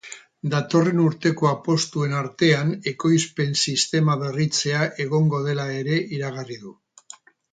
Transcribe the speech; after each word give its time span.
Datorren 0.51 1.01
urteko 1.01 1.49
apustuen 1.49 2.15
artean 2.21 2.71
ekoizpen 2.93 3.53
sistema 3.67 4.17
berritzea 4.23 4.81
egongo 5.07 5.45
dela 5.51 5.69
ere 5.83 5.99
iragarri 6.21 6.61
du. 6.65 6.75